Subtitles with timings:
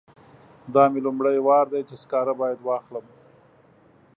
[0.73, 3.05] دا مې لومړی وار دی چې سکاره باید واخلم.